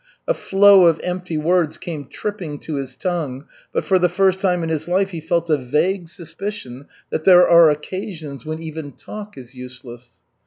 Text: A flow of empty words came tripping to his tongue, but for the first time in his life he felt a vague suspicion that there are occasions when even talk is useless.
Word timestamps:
A 0.27 0.33
flow 0.33 0.87
of 0.87 0.99
empty 1.03 1.37
words 1.37 1.77
came 1.77 2.05
tripping 2.07 2.57
to 2.61 2.77
his 2.77 2.95
tongue, 2.95 3.45
but 3.71 3.85
for 3.85 3.99
the 3.99 4.09
first 4.09 4.39
time 4.39 4.63
in 4.63 4.69
his 4.69 4.87
life 4.87 5.11
he 5.11 5.21
felt 5.21 5.47
a 5.51 5.57
vague 5.57 6.09
suspicion 6.09 6.87
that 7.11 7.23
there 7.23 7.47
are 7.47 7.69
occasions 7.69 8.43
when 8.43 8.59
even 8.59 8.93
talk 8.93 9.37
is 9.37 9.53
useless. 9.53 10.13